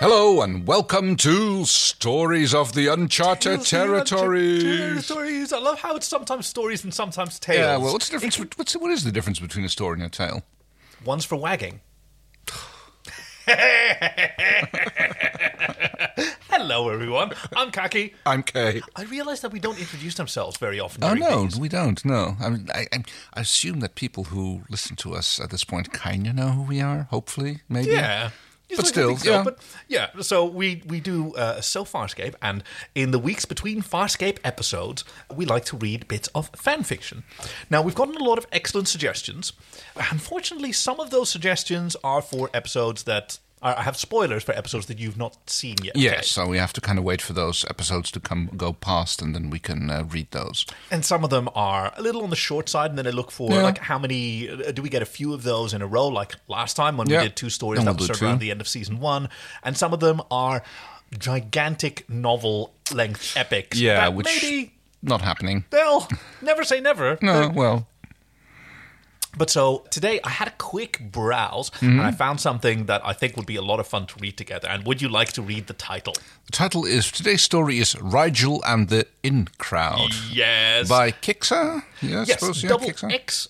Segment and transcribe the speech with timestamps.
[0.00, 4.62] Hello and welcome to Stories of the Uncharted Territories.
[4.62, 5.52] Territories.
[5.52, 7.58] I love how it's sometimes stories and sometimes tales.
[7.58, 8.38] Yeah, well, what's the difference?
[8.56, 10.44] What's what is the difference between a story and a tale?
[11.04, 11.80] One's for wagging.
[16.48, 17.32] Hello, everyone.
[17.56, 18.14] I'm Kaki.
[18.24, 18.80] I'm Kay.
[18.94, 21.02] I realise that we don't introduce ourselves very often.
[21.02, 22.04] Oh no, we don't.
[22.04, 22.86] No, I mean, I,
[23.34, 26.62] I assume that people who listen to us at this point kind of know who
[26.62, 27.08] we are.
[27.10, 27.90] Hopefully, maybe.
[27.90, 28.30] Yeah.
[28.76, 29.30] But still, so.
[29.30, 29.42] yeah.
[29.42, 29.58] But
[29.88, 32.62] yeah, so we we do uh, so Farscape, and
[32.94, 35.04] in the weeks between Farscape episodes,
[35.34, 37.24] we like to read bits of fan fiction.
[37.70, 39.52] Now we've gotten a lot of excellent suggestions.
[40.10, 44.98] Unfortunately, some of those suggestions are for episodes that are, have spoilers for episodes that
[44.98, 45.96] you've not seen yet.
[45.96, 49.20] Yes, so we have to kind of wait for those episodes to come go past,
[49.22, 50.66] and then we can uh, read those.
[50.90, 52.90] and some of them are a little on the short side.
[52.90, 53.62] And then I look for Yeah.
[53.62, 56.08] like how many uh, do we get a few of those in a row?
[56.08, 57.18] Like last time when Yeah.
[57.22, 58.68] we did two stories Then that we'll was do sort of around the end of
[58.68, 59.28] season one,
[59.62, 60.62] and some of them are
[61.18, 63.78] gigantic novel length epics.
[63.78, 65.64] Yeah, which maybe not happening.
[65.72, 66.08] well,
[66.42, 67.18] never say never.
[67.22, 67.86] No, well,
[69.38, 71.98] But so today I had a quick browse Mm-hmm.
[71.98, 74.36] and I found something that I think would be a lot of fun to read
[74.36, 74.68] together.
[74.68, 76.14] And would you like to read the title?
[76.46, 80.88] the title is today's story is Rigel and the In Crowd Yes.
[80.88, 81.82] by Kixa.
[82.02, 82.88] Yeah, I yes, suppose yeah, double.
[82.90, 83.48] X.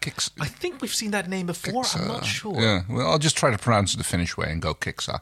[0.00, 0.30] Kix.
[0.40, 1.84] I think we've seen that name before.
[1.94, 2.60] I'm not sure.
[2.60, 5.20] Yeah, well, I'll just try to pronounce it the Finnish way and go Kixa.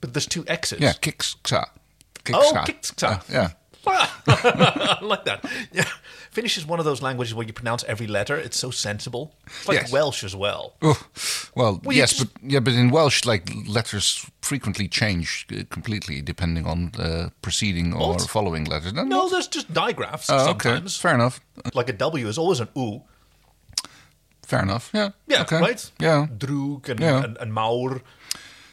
[0.00, 0.80] But there's two X's.
[0.80, 1.66] Yeah, Kixa.
[2.32, 3.02] Oh, Kixa.
[3.08, 3.48] Uh, yeah.
[4.26, 5.44] I like that.
[5.72, 5.84] Yeah.
[6.30, 8.36] Finnish is one of those languages where you pronounce every letter.
[8.36, 9.34] It's so sensible.
[9.46, 9.92] It's like Yes.
[9.92, 10.74] Welsh as well.
[10.82, 11.00] Oh,
[11.54, 16.20] well, Well, yes, just- but yeah, but in Welsh, like letters frequently change uh, completely
[16.22, 18.22] depending on the preceding or What?
[18.28, 18.92] following letters.
[18.92, 20.96] No, there's just digraphs Oh, okay, sometimes.
[20.96, 21.40] fair enough.
[21.74, 23.02] Like a W is always an U.
[24.46, 24.90] Fair enough.
[24.94, 25.10] Yeah.
[25.26, 25.60] Yeah, okay.
[25.60, 25.90] right?
[25.98, 26.26] Yeah.
[26.36, 27.24] Droog and, Yeah.
[27.24, 28.00] and, and Maur.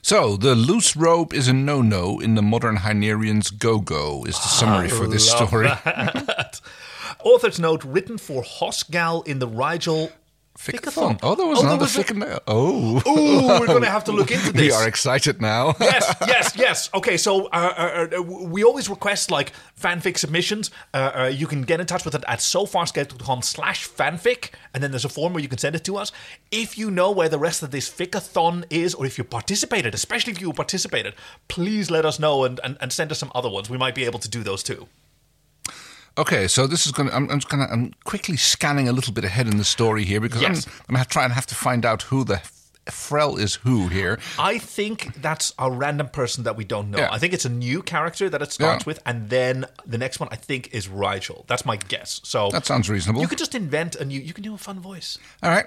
[0.05, 4.23] So the loose robe is a no-no in the modern Hynerian's go-go.
[4.25, 5.67] Is the summary for this story?
[7.23, 10.11] Author's note written for Hosgal in the Rigel
[10.57, 11.19] Ficathon.
[11.21, 12.39] Oh, there was Oh, another Ficathon.
[12.47, 14.61] Oh, Ooh, we're going to have to look into this.
[14.61, 15.75] we are excited now.
[15.81, 16.89] yes, yes, yes.
[16.93, 20.71] Okay, so uh, uh, uh, we always request like fanfic submissions.
[20.93, 24.91] Uh, uh, you can get in touch with it at sofarscape.com slash fanfic, and then
[24.91, 26.11] there's a form where you can send it to us.
[26.51, 30.31] If you know where the rest of this ficathon is, or if you participated, especially
[30.31, 31.15] if you participated,
[31.49, 33.69] please let us know and, and, and send us some other ones.
[33.69, 34.87] We might be able to do those too.
[36.17, 37.09] Okay, so this is going.
[37.09, 37.71] to I'm, I'm just going to.
[37.71, 40.65] I'm quickly scanning a little bit ahead in the story here because Yes.
[40.67, 42.41] I'm, I'm going to try and have to find out who the
[42.85, 44.19] Frel is who here.
[44.39, 46.99] I think that's a random person that we don't know.
[46.99, 47.09] Yeah.
[47.11, 48.87] I think it's a new character that it starts Yeah.
[48.87, 51.43] with, and then the next one I think is Rigel.
[51.47, 52.21] That's my guess.
[52.23, 53.21] So That sounds reasonable.
[53.21, 54.19] you could just invent a new.
[54.21, 55.17] You can do a fun voice.
[55.43, 55.65] All right,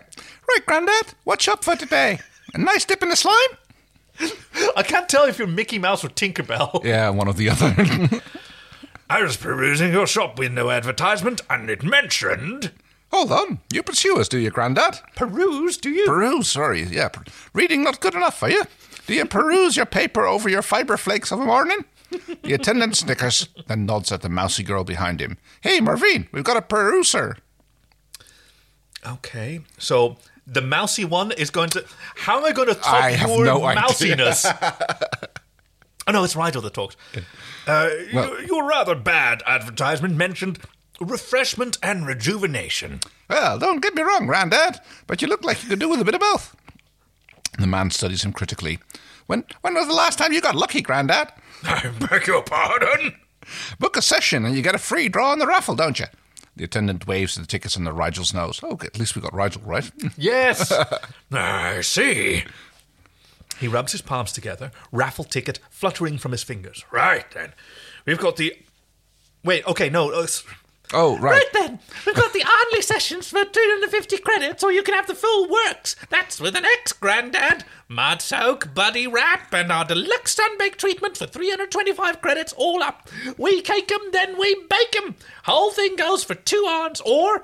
[0.48, 1.14] right, Grandad.
[1.24, 2.20] What's up for today?
[2.54, 3.36] A nice dip in the slime?
[4.76, 6.84] I can't tell if you're Mickey Mouse or Tinkerbell.
[6.84, 8.22] Yeah, one or the other.
[9.10, 12.72] I was perusing your shop window advertisement, and it mentioned
[13.10, 15.00] Hold on, you pursue us, do you, Grandad?
[15.16, 15.78] peruse.
[15.78, 16.04] Do you?
[16.06, 17.08] Peruse, sorry, yeah.
[17.08, 17.24] per-
[17.54, 18.64] Reading not good enough for you?
[19.06, 21.86] Do you peruse your paper over your fibre flakes of a morning?
[22.42, 25.38] The attendant snickers, then nods at the mousy girl behind him.
[25.62, 27.36] Hey, Marvine, we've got a peruser.
[29.06, 31.84] okay, so the mousy one is going to.
[32.14, 34.46] How am I going to top I your no mousiness?
[36.08, 36.96] oh no, it's Rigel that talks.
[37.66, 40.58] Uh, Well- your, rather bad advertisement mentioned
[41.00, 42.98] refreshment and rejuvenation.
[43.30, 46.04] Well, don't get me wrong, Grandad, but you look like you could do with a
[46.04, 46.56] bit of both.
[47.58, 48.78] The man studies him critically.
[49.26, 51.32] When, when was the last time you got lucky, Grandad?
[51.64, 53.14] I beg your pardon.
[53.78, 56.06] Book a session and you get a free draw in the raffle, don't you?
[56.56, 58.60] The attendant waves the tickets under Rigel's nose.
[58.62, 59.88] Oh, okay, at least we got Rigel right.
[60.16, 60.72] Yes,
[61.32, 62.44] I see.
[63.60, 66.84] He rubs his palms together, raffle ticket fluttering from his fingers.
[66.90, 67.52] Right then,
[68.06, 68.54] we've got the.
[69.44, 70.10] Wait, okay, no.
[70.12, 70.26] uh,
[70.92, 71.32] oh, right.
[71.32, 75.14] Right then, we've got the Oddly sessions for 250 credits, or you can have the
[75.14, 75.94] full works.
[76.10, 77.64] That's with an X, Grandad.
[77.88, 83.08] Mud soak, buddy wrap, and our deluxe sunbake treatment for 325 credits all up.
[83.38, 85.14] We cake 'em, then we bake 'em.
[85.44, 87.42] Whole thing goes for two arms, or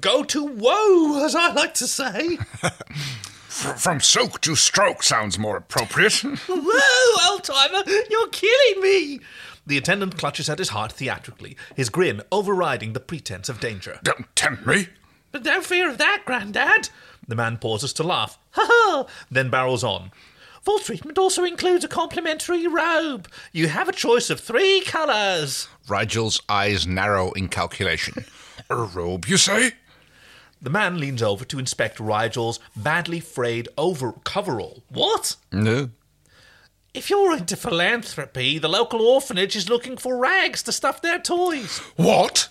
[0.00, 2.38] go to woe, as I like to say.
[3.58, 6.12] From soak to stroke sounds more appropriate.
[6.48, 9.20] Whoa, old timer, you're killing me!
[9.66, 13.98] The attendant clutches at his heart theatrically, his grin overriding the pretense of danger.
[14.04, 14.86] Don't tempt me.
[15.32, 16.90] But no fear of that, Grandad.
[17.26, 18.38] The man pauses to laugh.
[18.52, 19.06] Ha ha!
[19.30, 20.12] Then barrels on.
[20.62, 23.28] Full treatment also includes a complimentary robe.
[23.52, 25.66] You have a choice of three colours.
[25.88, 28.24] Rigel's eyes narrow in calculation.
[28.70, 29.72] a robe, you say?
[30.60, 34.82] The man leans over to inspect Rigel's badly frayed over coverall.
[34.88, 35.36] What?
[35.52, 35.90] No.
[36.94, 41.78] If you're into philanthropy, the local orphanage is looking for rags to stuff their toys.
[41.96, 42.48] What?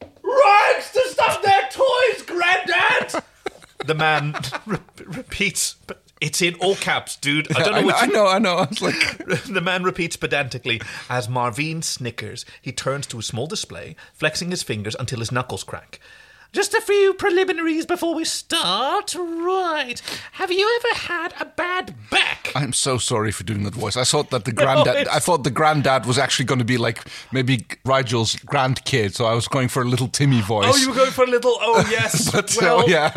[0.00, 3.24] Rags to stuff their toys, Grandad!
[3.86, 4.34] the man
[4.66, 7.54] re- repeats, but it's in all caps, dude.
[7.56, 8.56] I don't know I, what I know, I know.
[8.56, 12.44] I was like, the man repeats pedantically as Marvin snickers.
[12.62, 16.00] He turns to a small display, flexing his fingers until his knuckles crack.
[16.54, 19.14] Just a few preliminaries before we start.
[19.16, 20.00] Right.
[20.32, 22.52] Have you ever had a bad back?
[22.54, 23.96] I'm so sorry for doing that voice.
[23.96, 24.96] I thought that the granddad.
[24.96, 29.14] it's- I thought the granddad was actually going to be like maybe Rigel's grandkid.
[29.14, 30.66] So I was going for a little Timmy voice.
[30.72, 31.56] Oh, you were going for a little.
[31.60, 32.30] Oh, yes.
[32.30, 33.12] But, uh, well, yeah.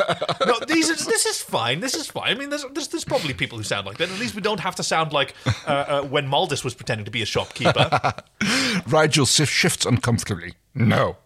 [0.46, 1.80] no, these are, this is fine.
[1.80, 2.36] This is fine.
[2.36, 4.10] I mean, there's, there's, there's probably people who sound like that.
[4.10, 5.36] At least we don't have to sound like
[5.68, 8.14] uh, uh, when Maldis was pretending to be a shopkeeper.
[8.88, 10.56] Rigel shifts uncomfortably.
[10.74, 11.18] No,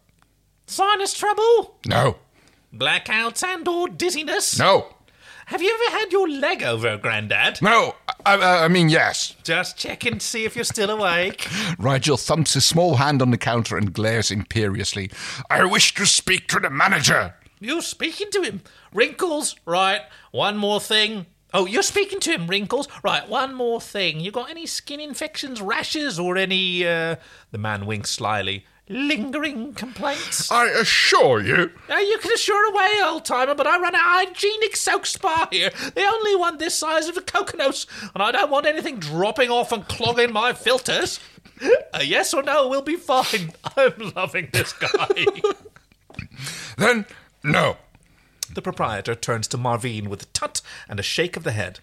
[0.72, 2.16] Sinus trouble, no,
[2.74, 4.58] blackouts, and or dizziness.
[4.58, 4.88] no,
[5.48, 7.62] Have you ever had your leg over, Grandad?
[7.62, 7.96] no.
[8.26, 9.36] I, I, I mean, yes.
[9.44, 11.48] Just checking to see if you're still awake.
[11.80, 15.10] Rigel thumps his small hand on the counter and glares imperiously.
[15.50, 17.34] I wish to speak to the manager.
[17.60, 18.62] You're speaking to him.
[18.94, 20.02] Wrinkles, right.
[20.32, 21.26] One more thing.
[21.54, 22.88] Oh, you're speaking to him, Wrinkles.
[23.04, 24.22] Right, one more thing.
[24.22, 27.18] You got any skin infections, rashes, or any, uh,
[27.52, 30.52] the man winks slyly, lingering complaints?
[30.52, 31.72] I assure you.
[31.90, 35.72] Now, you can assure away, old timer, but I run a hygienic soak spa here.
[35.96, 39.72] The only one this size of a coconut, and I don't want anything dropping off
[39.72, 41.20] and clogging my filters.
[41.94, 43.54] A yes or no will be fine.
[43.78, 45.26] I'm loving this guy.
[46.78, 47.06] Then,
[47.44, 47.78] no.
[48.54, 51.80] The proprietor turns to Marvine with a tut and a shake of the head.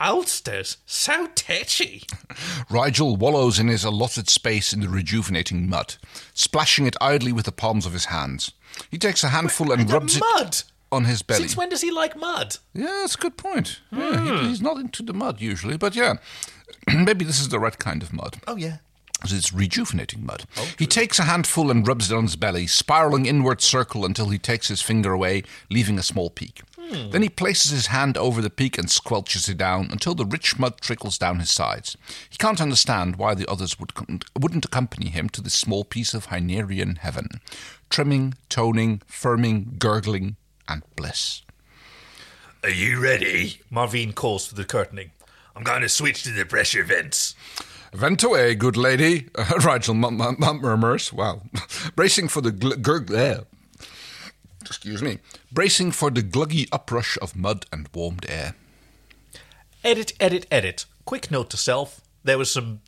[0.00, 2.04] Ulsters, so tetchy.
[2.70, 5.96] Rigel wallows in his allotted space in the rejuvenating mud,
[6.34, 8.52] splashing it idly with the palms of his hands.
[8.90, 10.62] He takes a handful and rubs it mud.
[10.90, 11.40] on his belly.
[11.40, 12.56] Since when does he like mud?
[12.74, 13.80] Yeah, that's a good point.
[13.90, 14.46] Yeah, he, hmm.
[14.46, 16.14] he's not into the mud usually, but yeah,
[16.92, 18.38] maybe this is the right kind of mud.
[18.46, 18.78] Oh yeah.
[19.22, 20.46] Because It's rejuvenating mud.
[20.56, 24.30] Oh, he takes a handful and rubs it on his belly, spiraling inward circle until
[24.30, 26.62] he takes his finger away, leaving a small peak.
[26.92, 30.58] Then he places his hand over the peak and squelches it down until the rich
[30.58, 31.96] mud trickles down his sides.
[32.30, 36.12] He can't understand why the others would com- wouldn't accompany him to this small piece
[36.14, 37.28] of Hynerian heaven.
[37.90, 40.36] Trimming, toning, firming, gurgling,
[40.68, 41.42] and bliss.
[42.62, 43.60] Are you ready?
[43.70, 45.10] Marvine calls for the curtaining.
[45.56, 47.34] I'm going to switch to the pressure vents.
[47.92, 51.42] Vent away, good lady, uh, Rigel mum- mum- murmurs, well,
[51.96, 53.40] bracing for the gl- gurg- eh,
[54.66, 55.18] excuse me,
[55.50, 58.54] bracing for the gluggy uprush of mud and warmed air.
[59.84, 60.84] Edit, edit, edit.
[61.04, 62.00] Quick note to self.
[62.24, 62.80] There was some.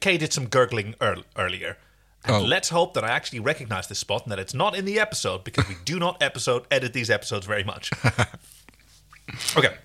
[0.00, 1.76] Kay did some gurgling earl- earlier.
[2.24, 2.40] And Oh.
[2.42, 5.42] let's hope that I actually recognize this spot and that it's not in the episode
[5.44, 7.90] because we do not episode edit these episodes very much.
[9.56, 9.76] okay.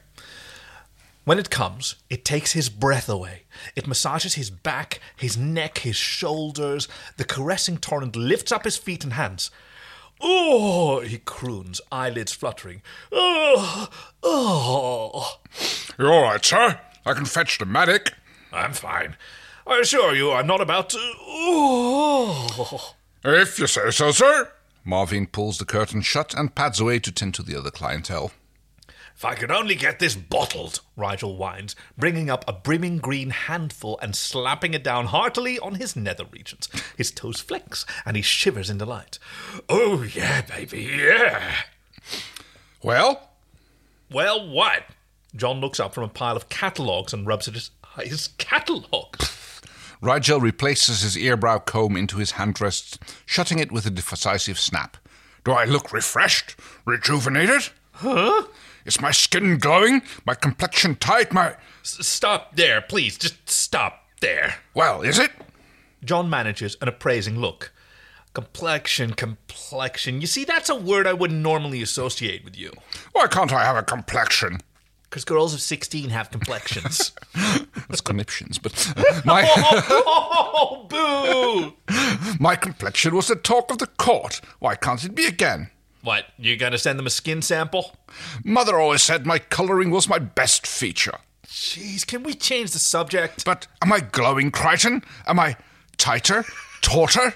[1.24, 3.44] When it comes, it takes his breath away.
[3.76, 6.88] It massages his back, his neck, his shoulders.
[7.18, 9.50] The caressing torrent lifts up his feet and hands.
[10.22, 12.82] Oh, he croons, eyelids fluttering.
[13.12, 13.90] Oh,
[14.24, 15.40] oh.
[15.98, 16.80] You're all right, sir?
[17.06, 18.14] I can fetch the medic.
[18.52, 19.16] I'm fine.
[19.68, 20.98] I assure you, I'm not about to.
[20.98, 22.96] Oh.
[23.24, 24.52] If you say so, sir.
[24.84, 28.32] Marvin pulls the curtain shut and pads away to tend to the other clientele.
[29.16, 33.98] If I could only get this bottled, Rigel whines, bringing up a brimming green handful
[34.02, 36.68] and slapping it down heartily on his nether regions.
[36.98, 39.18] His toes flex and he shivers in delight.
[39.70, 41.54] Oh, yeah, baby, yeah.
[42.84, 43.30] Well,
[44.12, 44.84] Well, what?
[45.34, 48.30] John looks up from a pile of catalogues and rubs at his eyes.
[48.38, 49.62] Catalogues?
[50.02, 54.98] Rigel replaces his earbrow comb into his handrest, shutting it with a decisive snap.
[55.46, 56.56] Do I look refreshed?
[56.86, 57.70] Rejuvenated?
[57.94, 58.44] Huh?
[58.86, 60.04] Is my skin glowing?
[60.26, 61.34] My complexion tight?
[61.34, 61.56] My.
[61.82, 63.18] S- stop there, please.
[63.18, 64.56] Just stop there.
[64.74, 65.32] Well, is it?
[66.04, 67.74] John manages an appraising look.
[68.34, 70.22] Complexion, complexion.
[70.22, 72.72] You see, that's a word I wouldn't normally associate with you.
[73.14, 74.60] Why can't I have a complexion?
[75.04, 77.14] Because girls of 16 have complexions.
[77.88, 81.96] That's conniptions, but uh, my oh, boo!
[82.40, 84.42] my complexion was the talk of the court.
[84.60, 85.70] Why can't it be again?
[86.06, 87.96] What, you gonna send them a skin sample?
[88.44, 91.18] Mother always said my colouring was my best feature.
[91.48, 93.44] Jeez, can we change the subject?
[93.44, 95.04] But am I glowing, Crichton?
[95.26, 95.58] Am I
[95.98, 96.46] tighter,
[96.82, 97.34] tauter?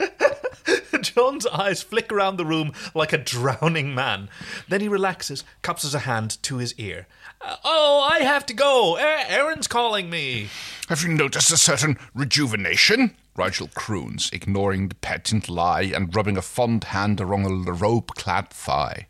[1.02, 4.30] John's eyes flick around the room like a drowning man.
[4.66, 7.06] Then he relaxes, cups his hand to his ear.
[7.42, 8.96] Uh, oh, I have to go.
[8.98, 10.48] Aeryn's calling me.
[10.88, 13.14] Have you noticed a certain rejuvenation?
[13.36, 18.50] Rigel croons, ignoring the patent lie and rubbing a fond hand along a rope clad
[18.50, 19.08] thigh.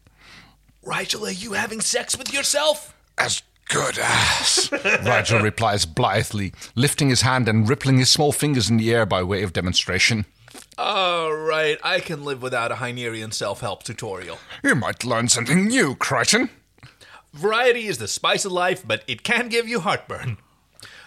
[0.82, 2.94] Rigel, are you having sex with yourself?
[3.18, 4.70] As Good as,
[5.04, 9.24] Rigel replies blithely, lifting his hand and rippling his small fingers in the air by
[9.24, 10.24] way of demonstration.
[10.78, 14.38] All right, I can live without a Hynerian self help tutorial.
[14.62, 16.50] You might learn something new, Crichton.
[17.32, 20.38] Variety is the spice of life, but it can give you heartburn.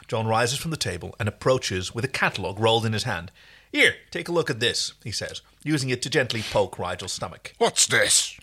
[0.10, 3.32] John rises from the table and approaches with a catalogue rolled in his hand.
[3.72, 7.54] Here, take a look at this, he says, using it to gently poke Rigel's stomach.
[7.60, 8.36] What's this?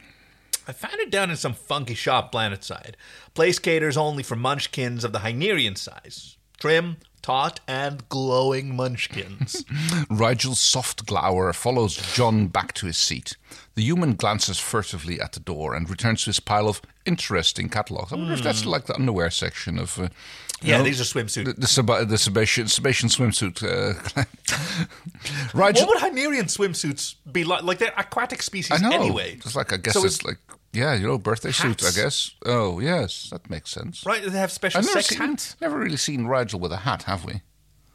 [0.69, 2.95] I found it down in some funky shop planetside.
[3.35, 6.37] Place caters only for munchkins of the Hynerian size.
[6.59, 9.65] Trim, taut, and glowing munchkins.
[10.11, 13.37] Rigel's soft glower follows John back to his seat.
[13.75, 18.13] The human glances furtively at the door and returns to his pile of interesting catalogues.
[18.13, 19.99] I wonder if that's like the underwear section of.
[19.99, 21.45] Uh, you yeah, know, these are swimsuit.
[21.45, 23.63] the, the, Seba- the Sebacean, Sebacean swimsuit.
[23.63, 24.25] Uh,
[25.55, 27.63] Rigel, what would Hynerian swimsuits be like?
[27.63, 28.95] Like they're aquatic species I know.
[28.97, 29.35] anyway.
[29.37, 30.39] It's like I guess So it's it's- like
[30.73, 31.83] yeah, you know, birthday suit.
[31.85, 32.33] I guess.
[32.45, 34.05] Oh yes, that makes sense.
[34.05, 35.57] Right, they have special I've never sex seen, hats.
[35.61, 37.41] never really seen Rigel with a hat, have we?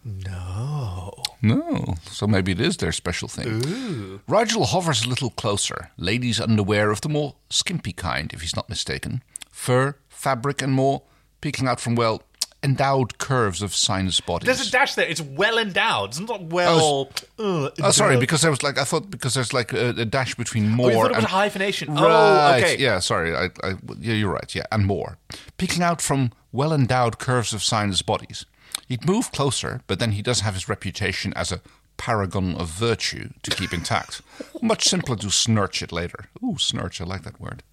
[0.04, 1.14] No.
[1.44, 3.48] No, so maybe it is their special thing.
[3.66, 4.22] Ooh.
[4.28, 5.92] Rigel hovers a little closer.
[5.98, 9.24] Ladies' underwear of the more skimpy kind, if he's not mistaken.
[9.52, 11.04] Fur, fabric, and more,
[11.42, 12.22] peeking out from, well,
[12.64, 14.46] endowed curves of Sebacean bodies.
[14.46, 15.08] There's a dash there.
[15.08, 16.10] It's well endowed.
[16.10, 17.10] It's not well.
[17.40, 20.36] uh, Oh, sorry, because there was like I thought because there's like a, a dash
[20.36, 21.94] between more Oh, thought it was and a hyphenation.
[21.94, 22.04] Right.
[22.04, 22.78] Oh, okay.
[22.78, 23.36] Yeah, sorry.
[23.36, 24.54] I, I, yeah, you're right.
[24.54, 25.18] Yeah, and more.
[25.58, 28.46] Peeking out from well endowed curves of Sebacean bodies.
[28.88, 31.62] He'd move closer, but then he does have his reputation as a
[31.98, 34.22] paragon of virtue to keep intact.
[34.62, 36.26] Much simpler to snurch it later.
[36.44, 37.00] Ooh, snurch.
[37.00, 37.64] I like that word.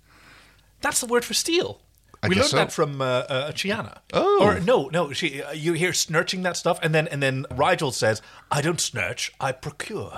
[0.81, 1.81] That's the word for steal.
[2.23, 2.57] I we learned so.
[2.57, 3.99] that from uh, uh, Chiana.
[4.13, 4.39] Oh.
[4.43, 5.13] or no, no.
[5.13, 8.21] She, uh, you hear snurching that stuff, and then and then Rigel says,
[8.51, 10.11] "I don't snurch, I procure."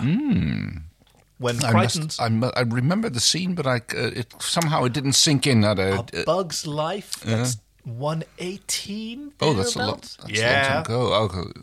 [1.38, 1.64] When Hmm.
[1.64, 4.92] I, Crichton's must, I, mu- I remember the scene, but I, uh, it somehow it
[4.92, 5.64] didn't sink in.
[5.64, 9.32] At a, A Bug's Life, that's one eighteen.
[9.40, 10.02] oh, that's a lot.
[10.20, 10.50] That's yeah.
[10.50, 11.14] a long time ago.
[11.24, 11.60] Okay.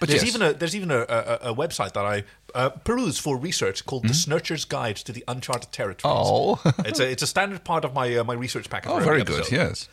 [0.00, 0.34] But There's yes.
[0.34, 2.24] even a there's even a, a, a website that I
[2.54, 6.02] uh, peruse for research called the Snurcher's Guide to the Uncharted Territories.
[6.04, 6.24] Hmm?
[6.24, 6.60] Oh.
[6.84, 8.90] it's a it's a standard part of my uh, my research packet.
[8.90, 9.50] oh, very good.
[9.50, 9.88] Yes.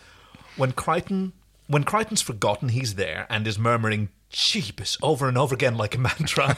[0.56, 1.34] When Crichton
[1.68, 6.00] when Crichton's forgotten he's there and is murmuring "Jeebus" over and over again like a
[6.00, 6.58] mantra,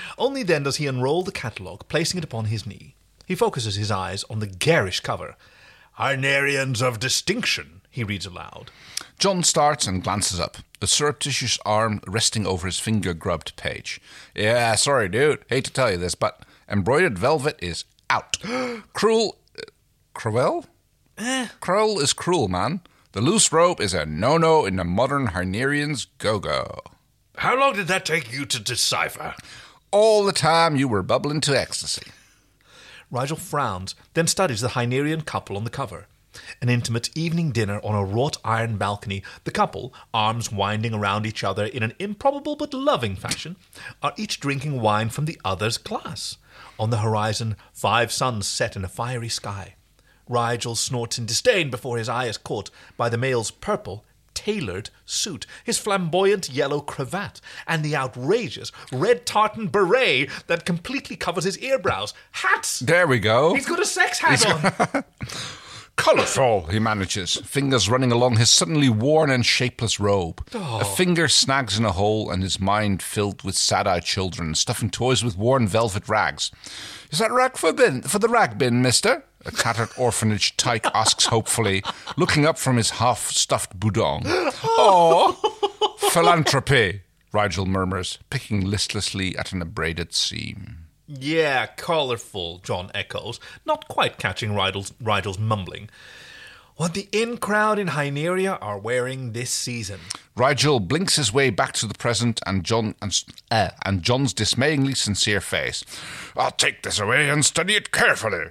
[0.18, 2.94] only then does he unroll the catalogue, placing it upon his knee.
[3.26, 5.36] He focuses his eyes on the garish cover.
[5.98, 8.70] Hynerians of distinction, he reads aloud.
[9.18, 14.00] John starts and glances up, a surreptitious arm resting over his finger grubbed page.
[14.34, 15.44] Yeah, sorry, dude.
[15.48, 18.38] Hate to tell you this, but embroidered velvet is out.
[18.92, 19.38] cruel.
[19.58, 19.62] Uh,
[20.14, 20.66] cruel?
[21.60, 22.80] Cruel is cruel, man.
[23.12, 26.80] The loose rope is a no no in the modern Hynerian's go go.
[27.36, 29.34] How long did that take you to decipher?
[29.90, 32.10] All the time you were bubbling to ecstasy.
[33.10, 36.06] Rigel frowns, then studies the Hynerian couple on the cover.
[36.60, 41.44] An intimate evening dinner on a wrought iron balcony, the couple, arms winding around each
[41.44, 43.56] other in an improbable but loving fashion,
[44.02, 46.36] are each drinking wine from the other's glass.
[46.78, 49.74] On the horizon, five suns set in a fiery sky.
[50.28, 55.46] Rigel snorts in disdain before his eye is caught by the male's purple, tailored suit,
[55.64, 62.12] his flamboyant yellow cravat, and the outrageous red tartan beret that completely covers his earbrows.
[62.32, 62.80] Hats!
[62.80, 63.54] There we go.
[63.54, 65.04] He's got a sex hat on.
[65.96, 70.44] Colourful, he manages, fingers running along his suddenly worn and shapeless robe.
[70.52, 70.84] A oh.
[70.84, 75.22] finger snags in a hole, and his mind filled with sad eyed children stuffing toys
[75.22, 76.50] with worn velvet rags.
[77.10, 79.24] Is that rag for, bin, for the rag bin, mister?
[79.46, 81.82] A tattered orphanage tyke asks hopefully,
[82.16, 84.22] looking up from his half stuffed boudin.
[84.76, 85.32] Oh,
[85.98, 90.83] philanthropy, Rigel murmurs, picking listlessly at an abraded seam.
[91.06, 95.90] Yeah, colourful, John echoes, not quite catching Rigel's, Rigel's mumbling.
[96.76, 100.00] What the in crowd in Hyneria are wearing this season.
[100.34, 104.94] Rigel blinks his way back to the present and John and, uh, and John's dismayingly
[104.94, 105.84] sincere face.
[106.36, 108.46] I'll take this away and study it carefully.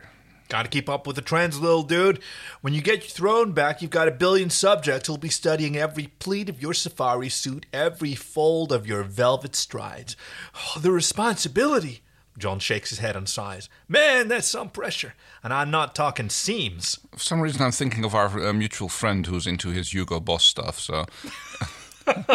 [0.47, 2.21] Gotta keep up with the trends, little dude.
[2.61, 6.07] When you get your throne back, you've got a billion subjects who'll be studying every
[6.19, 10.15] pleat of your safari suit, every fold of your velvet strides.
[10.55, 12.03] Oh, the responsibility.
[12.37, 13.69] John shakes his head and sighs.
[13.87, 15.13] Man, that's some pressure.
[15.43, 16.99] And I'm not talking seams.
[17.11, 20.43] For some reason, I'm thinking of our uh, mutual friend who's into his Hugo Boss
[20.43, 20.79] stuff.
[20.79, 21.05] So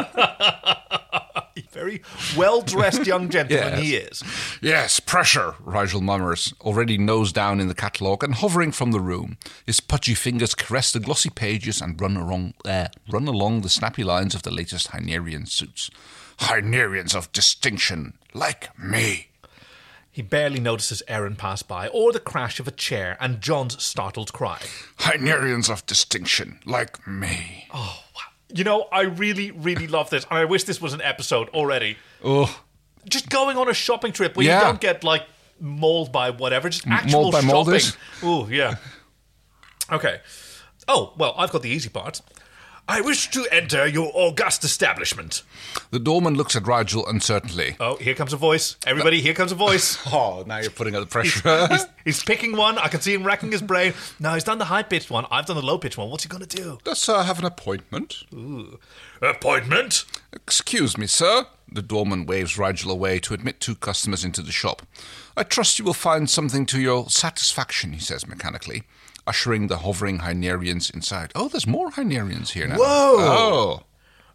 [1.72, 2.02] Very
[2.36, 3.82] well dressed young gentleman Yes.
[3.82, 4.22] he is.
[4.62, 5.54] yes, pressure.
[5.60, 9.36] Rigel murmurs, already nose down in the catalogue and hovering from the room.
[9.66, 14.02] His pudgy fingers caress the glossy pages and run along, uh, run along the snappy
[14.02, 15.90] lines of the latest Hynerian suits.
[16.38, 19.28] Hynerians of distinction, like me.
[20.18, 24.32] He barely notices Aeryn pass by or the crash of a chair and John's startled
[24.32, 24.58] cry.
[24.98, 27.68] Hynerians of distinction, like me.
[27.72, 28.00] Oh,
[28.48, 31.98] You know, I really, really love this, and I wish this was an episode already.
[32.24, 32.62] Oh,
[33.08, 34.58] Just going on a shopping trip where Yeah.
[34.58, 35.22] you don't get like
[35.60, 37.46] mauled by whatever, just actual shopping.
[37.46, 37.96] moulders?
[38.24, 38.74] Ooh, yeah.
[39.92, 40.20] Okay.
[40.88, 42.22] Oh well, I've got the easy part.
[42.90, 45.42] I wish to enter your august establishment.
[45.90, 47.76] the doorman looks at Rigel uncertainly.
[47.78, 48.76] Oh, here comes a voice.
[48.86, 49.98] Everybody, here comes a voice.
[50.10, 51.66] Oh, now you're putting out the pressure.
[51.68, 52.78] he's, he's picking one.
[52.78, 53.92] I can see him racking his brain.
[54.18, 55.26] Now he's done the high pitched one.
[55.30, 56.08] I've done the low pitched one.
[56.10, 56.78] What's he going to do?
[56.82, 58.24] Does sir have an appointment?
[58.32, 58.78] Ooh.
[59.20, 60.06] Appointment?
[60.32, 61.44] Excuse me, sir.
[61.70, 64.80] The doorman waves Rigel away to admit two customers into the shop.
[65.36, 68.84] I trust you will find something to your satisfaction, he says mechanically,
[69.28, 71.32] ushering the hovering Hynerians inside.
[71.34, 72.76] Oh, there's more Hynerians here now.
[72.76, 73.16] Whoa!
[73.18, 73.82] Oh.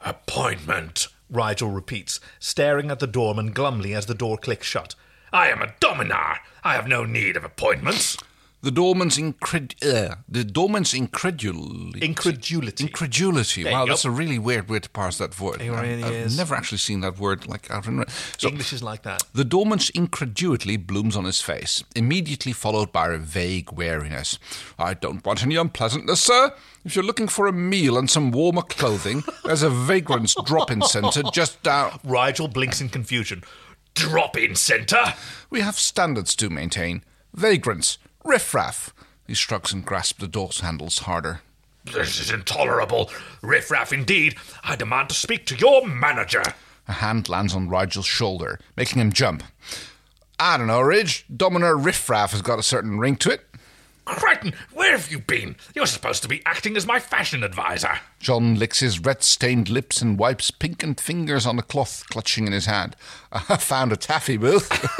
[0.01, 4.93] Appointment, Rigel repeats, staring at the doorman glumly as the door clicks shut.
[5.31, 6.41] I am a dominar.
[6.63, 8.17] I have no need of appointments.
[8.63, 11.99] The doorman's incred- uh, the doorman's incredulity.
[12.01, 12.85] Incredulity.
[12.85, 13.63] Incredulity.
[13.63, 13.89] There you Wow, go.
[13.91, 15.61] that's a really weird way to parse that word.
[15.61, 16.37] It really I've, I've is.
[16.37, 18.05] never actually seen that word like out in
[18.37, 19.23] so English is like that.
[19.33, 24.39] the doorman's incredulity blooms on his face, immediately followed by a vague wariness.
[24.79, 26.53] I don't want any unpleasantness, sir.
[26.85, 31.23] If you're looking for a meal and some warmer clothing, there's a vagrant's drop-in centre
[31.33, 31.99] just down.
[32.05, 33.43] Rigel blinks in confusion.
[33.93, 35.13] Drop in centre?
[35.49, 37.03] We have standards to maintain.
[37.33, 38.93] Vagrants, riffraff.
[39.27, 41.41] He shrugs and grasps the door handles harder.
[41.85, 43.09] This is intolerable.
[43.41, 44.35] Riffraff indeed.
[44.63, 46.43] I demand to speak to your manager.
[46.87, 49.43] A hand lands on Rigel's shoulder, making him jump.
[50.39, 51.25] I don't know, Ridge.
[51.35, 53.41] Dominar Riffraff has got a certain ring to it.
[54.05, 55.55] Crichton, where have you been?
[55.73, 57.99] You're supposed to be acting as my fashion advisor.
[58.19, 62.51] John licks his red stained lips and wipes pinkened fingers on the cloth clutching in
[62.53, 62.97] his hand.
[63.31, 64.69] I found a taffy booth.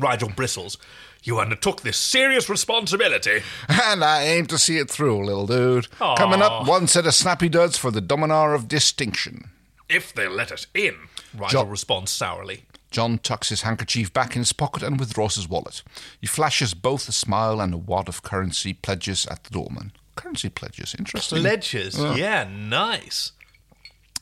[0.00, 0.78] Rigel bristles.
[1.24, 3.42] You undertook this serious responsibility.
[3.68, 5.90] and I aim to see it through, little dude.
[5.98, 9.50] Coming up, one set of snappy duds for the Dominar of Distinction.
[9.88, 10.94] If they'll let us in,
[11.34, 12.64] Rigel Jo- responds sourly.
[12.90, 15.82] John tucks his handkerchief back in his pocket and withdraws his wallet.
[16.20, 19.92] He flashes both a smile and a wad of currency pledges at the doorman.
[20.16, 21.40] Currency pledges, interesting.
[21.40, 21.98] Pledges.
[21.98, 23.32] Yeah, nice.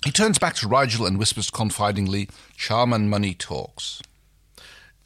[0.05, 4.03] He turns back to Rigel and whispers confidingly, Charm and money talks.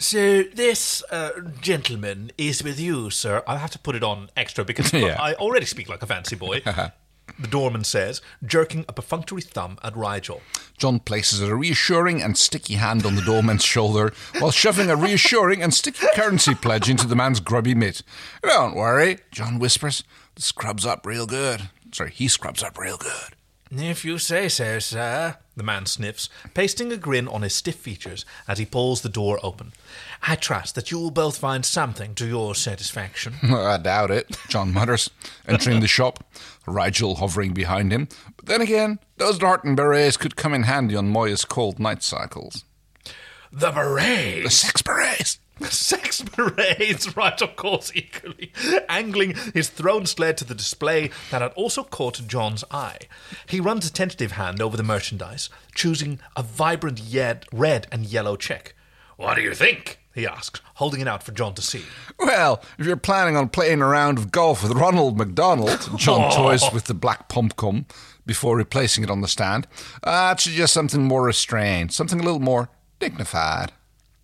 [0.00, 3.42] So this uh, gentleman is with you, sir.
[3.46, 5.16] I'll have to put it on extra because Yeah.
[5.20, 6.62] I already speak like a fancy boy.
[7.38, 10.40] the doorman says, jerking a perfunctory thumb at Rigel.
[10.78, 15.62] John places a reassuring and sticky hand on the doorman's shoulder while shoving a reassuring
[15.62, 18.02] and sticky currency pledge into the man's grubby mitt.
[18.42, 20.02] Don't worry, John whispers.
[20.34, 21.68] The scrub's up real good.
[21.92, 23.36] Sorry, he scrubs up real good.
[23.72, 28.24] If you say so, sir, the man sniffs, pasting a grin on his stiff features
[28.48, 29.72] as he pulls the door open.
[30.22, 33.34] I trust that you will both find something to your satisfaction.
[33.42, 35.08] I doubt it, John mutters,
[35.46, 36.24] entering the shop,
[36.66, 38.08] Rigel hovering behind him.
[38.36, 42.64] But then again, those Darton berets could come in handy on Moya's cold night cycles.
[43.52, 44.44] the berets!
[44.44, 45.39] The sex berets!
[45.70, 48.52] Sex parades, right, of course, equally,
[48.88, 52.98] angling his throne sled to the display that had also caught John's eye.
[53.46, 58.36] He runs a tentative hand over the merchandise, choosing a vibrant yet red and yellow
[58.36, 58.74] check.
[59.16, 60.00] What do you think?
[60.14, 61.84] he asks, holding it out for John to see.
[62.18, 66.64] Well, if you're planning on playing a round of golf with Ronald McDonald, John toys
[66.72, 67.86] with the black pumpkin
[68.26, 69.66] before replacing it on the stand,
[70.02, 73.72] I'd suggest something more restrained, something a little more dignified.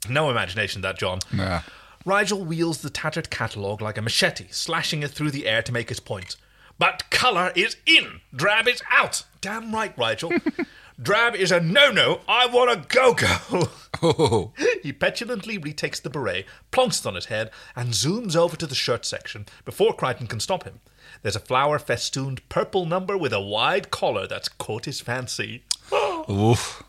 [0.08, 1.18] No imagination, that, John.
[1.32, 1.62] Yeah.
[2.04, 5.88] Rigel wields the tattered catalogue like a machete, slashing it through the air to make
[5.88, 6.36] his point.
[6.78, 9.24] But colour is in, drab is out.
[9.40, 10.32] Damn right, Rigel.
[11.02, 12.20] drab is a no no.
[12.28, 13.68] I want a go go.
[14.02, 18.66] Oh, he petulantly retakes the beret, plonks it on his head, and zooms over to
[18.66, 20.80] the shirt section before Crichton can stop him.
[21.22, 25.64] There's a flower festooned purple number with a wide collar that's caught his fancy.
[26.30, 26.82] oof.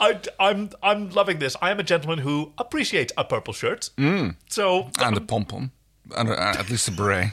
[0.00, 1.56] I, am I'm loving this.
[1.60, 3.90] I am a gentleman who appreciates a purple shirt.
[3.96, 4.36] Mm.
[4.48, 5.72] So And a pom pom.
[6.16, 7.32] And uh, at least a beret.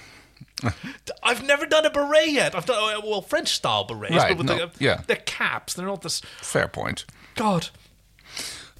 [1.23, 2.55] I've never done a beret yet.
[2.55, 5.01] I've done oh, well French style berets, Right, but with no, the, yeah.
[5.07, 5.73] they're caps.
[5.73, 6.21] They're not this.
[6.41, 7.05] Fair point.
[7.35, 7.69] God,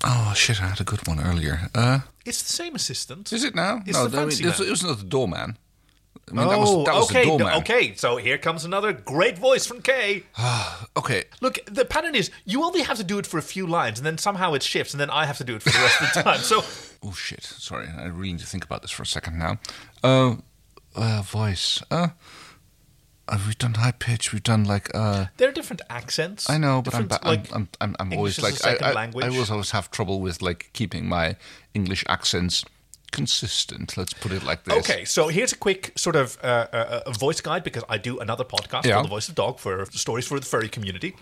[0.04, 1.70] Oh, shit, I had a good one earlier.
[1.74, 3.34] Uh, it's the same assistant.
[3.34, 3.82] is it now?
[3.86, 4.54] It's no, the fancy man.
[4.54, 5.58] it was not the doorman.
[6.32, 7.60] I mean, oh, that was, that was okay, the doorman.
[7.60, 7.94] okay.
[7.96, 10.24] So here comes another great voice from Kay.
[10.98, 11.26] Okay.
[11.42, 14.06] Look, the pattern is you only have to do it for a few lines, and
[14.06, 16.14] then somehow it shifts, and then I have to do it for the rest of
[16.14, 16.40] the time.
[16.40, 16.64] So
[17.06, 17.44] Oh, shit.
[17.44, 19.60] Sorry, I really need to think about this for a second now.
[20.04, 20.38] Uh,
[20.96, 21.84] uh voice.
[21.92, 22.10] Uh,
[23.28, 24.34] uh, we've done high pitch.
[24.34, 25.26] We've done like uh.
[25.38, 26.50] there are different accents.
[26.50, 29.12] I know, but I'm, ba- like, I'm, I'm, I'm, I'm always like I, I.
[29.22, 31.36] I always always have trouble with like keeping my
[31.74, 32.66] English accents
[33.12, 33.98] consistent.
[33.98, 34.74] Let's put it like this.
[34.80, 38.20] Okay, so here's a quick sort of uh, uh, uh, voice guide because I do
[38.20, 38.94] another podcast Yeah.
[38.94, 41.16] called The Voice of Dog for stories for the furry community.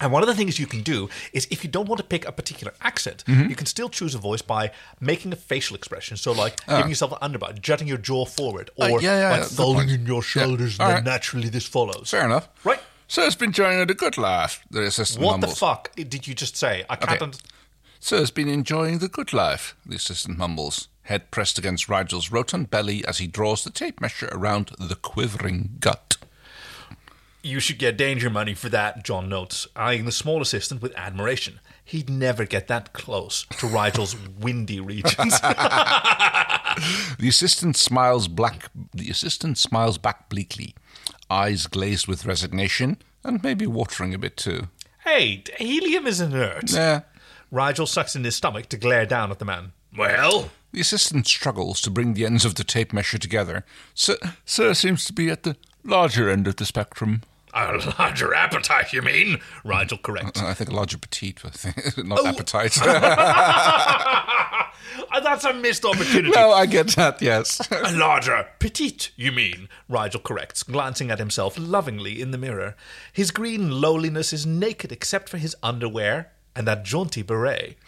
[0.00, 2.24] And one of the things you can do is if you don't want to pick
[2.28, 3.50] a particular accent, Mm-hmm.
[3.50, 6.16] you can still choose a voice by making a facial expression.
[6.16, 6.76] So, like Ah.
[6.76, 10.06] giving yourself an underbite, jutting your jaw forward, or Uh, yeah, yeah, like folding in
[10.06, 11.04] your shoulders, All and right.
[11.04, 12.10] then naturally this follows.
[12.10, 12.48] Fair enough.
[12.62, 12.80] Right.
[13.08, 14.60] So it's been enjoying a good laugh.
[14.70, 16.84] The assistant What the fuck did you just say?
[16.88, 17.10] I can't.
[17.12, 17.24] Okay.
[17.24, 17.32] un-
[18.00, 23.04] Sir's been enjoying the good life, the assistant mumbles, head pressed against Rigel's rotund belly
[23.06, 26.16] as he draws the tape measure around the quivering gut.
[27.42, 31.60] You should get danger money for that, John notes, eyeing the small assistant with admiration.
[31.84, 35.38] He'd never get that close to Rigel's windy regions.
[37.18, 38.70] The assistant smiles black.
[38.94, 40.74] The assistant smiles back bleakly,
[41.28, 44.68] eyes glazed with resignation and maybe watering a bit too.
[45.04, 46.70] hey, helium is inert.
[46.70, 47.00] Yeah.
[47.50, 49.72] Rigel sucks in his stomach to glare down at the man.
[49.96, 50.50] Well?
[50.72, 53.64] The assistant struggles to bring the ends of the tape measure together.
[53.94, 57.22] Sir, Sir seems to be at the larger end of the spectrum.
[57.54, 59.38] A larger appetite, you mean?
[59.64, 60.40] Rigel corrects.
[60.42, 61.50] I think a larger petite, I
[62.02, 62.26] not Oh.
[62.26, 62.76] appetite.
[65.10, 66.30] Uh, That's a missed opportunity.
[66.30, 67.60] no, I get that, yes.
[67.70, 69.68] A larger petite, you mean?
[69.88, 72.74] Rigel corrects, glancing at himself lovingly in the mirror.
[73.12, 77.78] His green lowliness is naked except for his underwear and that jaunty beret.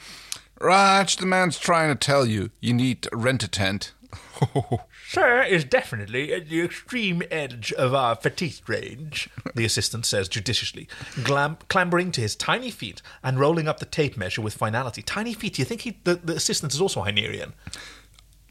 [0.60, 3.92] Raj, the man's trying to tell you you need to rent a tent.
[5.08, 10.88] Sir is definitely at the extreme edge of our petite range, the assistant says judiciously,
[11.24, 15.02] glam- clambering to his tiny feet and rolling up the tape measure with finality.
[15.02, 17.52] Tiny feet, do you think he, the, the assistant is also Hynerian?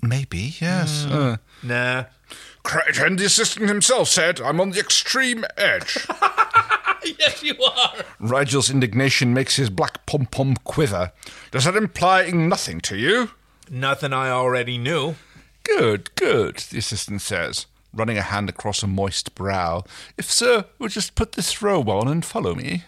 [0.01, 1.05] Maybe, yes.
[1.05, 2.05] Uh, Nah.
[3.01, 6.05] and the assistant himself said, I'm on the extreme edge.
[7.19, 7.93] yes, you are.
[8.19, 11.11] Rigel's indignation makes his black pom pom quiver.
[11.51, 13.31] Does that imply nothing to you?
[13.69, 15.15] Nothing I already knew.
[15.63, 19.83] Good, good, the assistant says, running a hand across a moist brow.
[20.17, 22.85] If Sir would just put this robe on and follow me.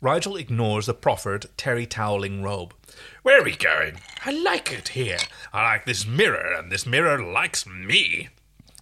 [0.00, 2.74] Rigel ignores the proffered, terry toweling robe.
[3.22, 4.00] Where are we going?
[4.26, 5.18] I like it here.
[5.52, 8.28] I like this mirror, and this mirror likes me.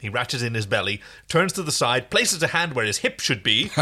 [0.01, 3.21] He ratchets in his belly, turns to the side, places a hand where his hip
[3.21, 3.71] should be.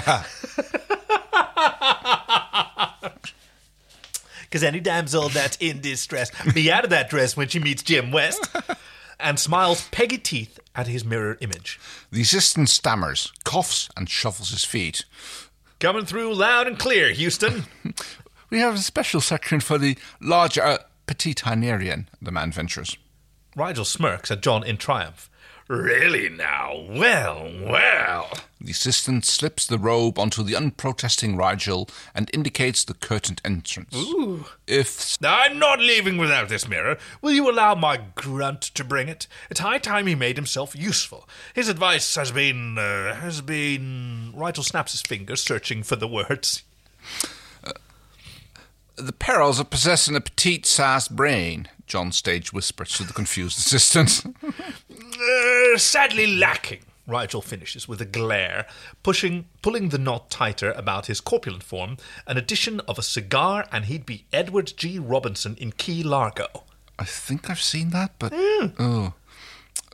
[4.43, 8.11] Because any damsel that's in distress be out of that dress when she meets Jim
[8.11, 8.49] West.
[9.21, 11.79] And smiles peggy teeth at his mirror image.
[12.11, 15.05] The assistant stammers, coughs, and shuffles his feet.
[15.81, 17.65] Coming through loud and clear, Houston.
[18.51, 22.97] We have a special section for the larger uh, petite Hynerian, the man ventures.
[23.55, 25.29] Rigel smirks at John in triumph.
[25.69, 26.87] Really now?
[26.89, 28.31] Well, well.
[28.59, 33.95] The assistant slips the robe onto the unprotesting Rigel and indicates the curtained entrance.
[33.95, 34.47] Ooh.
[34.67, 36.97] If I'm not leaving without this mirror.
[37.21, 39.27] Will you allow my grunt to bring it?
[39.51, 41.29] It's high time he made himself useful.
[41.55, 44.33] His advice has been, uh, has been.
[44.35, 46.63] Rigel snaps his fingers, searching for the words.
[48.97, 54.25] the perils of possessing a petite sized brain, John Stage whispers to the confused assistant.
[54.45, 56.81] Uh, sadly lacking.
[57.09, 58.67] Rigel finishes with a glare,
[59.03, 61.97] pushing, pulling the knot tighter about his corpulent form.
[62.27, 64.99] An addition of a cigar, and he'd be Edward G.
[64.99, 66.65] Robinson in Key Largo.
[66.99, 68.67] I think I've seen that, but hmm.
[68.79, 69.15] oh,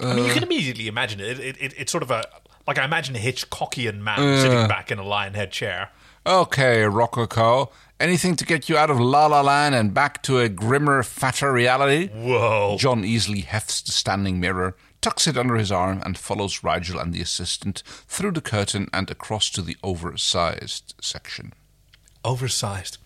[0.00, 1.38] I mean, you uh, can immediately imagine it.
[1.38, 1.74] It, it.
[1.76, 2.24] It's sort of a
[2.66, 4.40] like I imagine a Hitchcockian man uh.
[4.40, 5.90] sitting back in a lion head chair.
[6.26, 7.70] okay, Rococo.
[8.00, 11.52] Anything to get you out of La La Land and back to a grimmer, fatter
[11.52, 12.08] reality?
[12.08, 12.76] Whoa!
[12.78, 17.12] John easily hefts the standing mirror, tucks it under his arm, and follows Rigel and
[17.12, 21.52] the assistant through the curtain and across to the oversized section.
[22.24, 22.98] Oversized.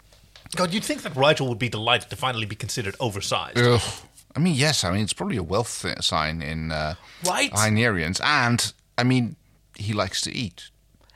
[0.56, 3.58] God, you'd think that Rigel would be delighted to finally be considered oversized.
[3.58, 3.82] Ugh.
[4.34, 6.94] I mean, yes, I mean, it's probably a wealth sign in uh,
[7.26, 7.50] Right.
[7.50, 8.20] Hynerians.
[8.22, 9.36] And, I mean,
[9.74, 10.70] he likes to eat.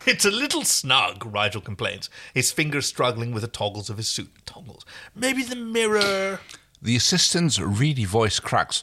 [0.07, 4.31] It's a little snug, Rigel complains, his fingers struggling with the toggles of his suit.
[4.47, 4.85] Toggles.
[5.15, 6.41] Maybe the mirror.
[6.81, 8.83] The assistant's reedy voice cracks.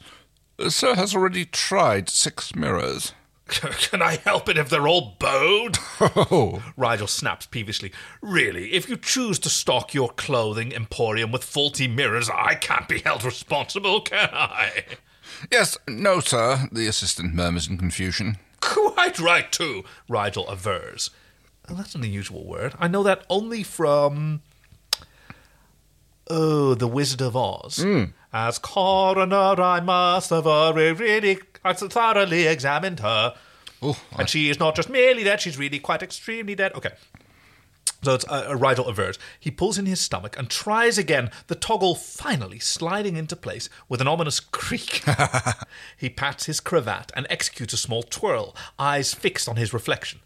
[0.67, 3.13] Sir has already tried six mirrors.
[3.49, 5.77] Can I help it if they're all bowed?
[5.99, 7.91] Oh, Rigel snaps peevishly.
[8.21, 12.99] Really, if you choose to stock your clothing emporium with faulty mirrors, I can't be
[12.99, 14.83] held responsible, can I?
[15.51, 18.37] yes, no, sir, the assistant murmurs in confusion.
[18.61, 21.09] Quite right, too, Rigel avers.
[21.67, 22.73] That's an unusual word.
[22.79, 24.41] I know that only from.
[26.29, 27.77] Oh, The Wizard of Oz.
[27.77, 28.03] Hmm.
[28.31, 33.35] As coroner, I must have very, really I thoroughly examined her.
[33.81, 36.73] Oh, And she is not just merely dead, she's really quite extremely dead.
[36.75, 36.91] Okay.
[38.01, 39.19] So it's uh, Rigel averts.
[39.39, 43.99] He pulls in his stomach and tries again, the toggle finally sliding into place with
[44.01, 45.03] an ominous creak.
[45.97, 50.19] he pats his cravat and executes a small twirl, eyes fixed on his reflection.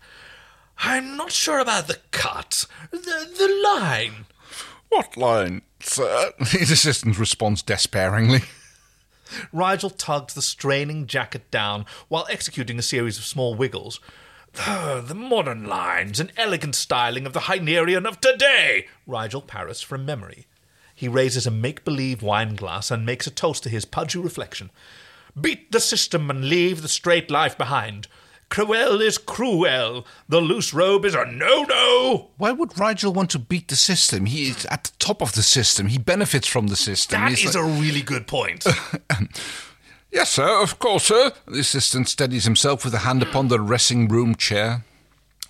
[0.80, 4.26] I'm not sure about the cut, the, the line.
[4.90, 6.32] What line, sir?
[6.40, 8.42] His assistant responds despairingly.
[9.52, 14.00] Rigel tugs the straining jacket down while executing a series of small wiggles.
[14.60, 20.06] "Ah, the modern lines and elegant styling of the Hynerian of today, Rigel Paris from
[20.06, 20.46] memory.
[20.96, 24.70] He raises a make believe wine glass and makes a toast to his pudgy reflection.
[25.40, 28.08] Beat the system and leave the straight life behind.
[28.50, 30.06] Cruel is cruel.
[30.30, 32.30] The loose robe is a no no.
[32.38, 34.28] Why would Rigel want to beat the system?
[34.28, 35.88] He is at the top of the system.
[35.88, 37.22] He benefits from the system.
[37.22, 38.64] That He's is like- a really good point.
[40.14, 41.32] Yes, sir, of course, sir.
[41.48, 44.86] The assistant steadies himself with a hand upon the dressing room chair.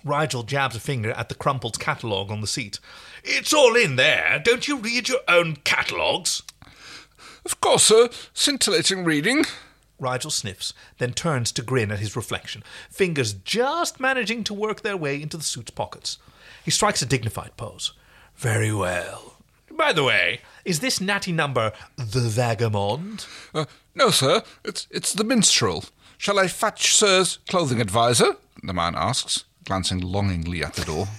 [0.02, 2.80] Rigel jabs a finger at the crumpled catalogue on the seat.
[3.22, 4.40] It's all in there.
[4.42, 6.42] Don't you read your own catalogues?
[7.44, 8.08] Of course, sir.
[8.32, 9.44] Scintillating reading.
[9.98, 14.96] Rigel sniffs, then turns to grin at his reflection, fingers just managing to work their
[14.96, 16.16] way into the suit's pockets.
[16.64, 17.92] He strikes a dignified pose.
[18.34, 19.34] Very well.
[19.70, 23.26] By the way, is this natty number the vagabond?
[23.54, 24.42] Uh, no, sir.
[24.64, 25.84] It's it's the minstrel.
[26.18, 28.36] Shall I fetch sir's clothing adviser?
[28.62, 31.08] The man asks, glancing longingly at the door.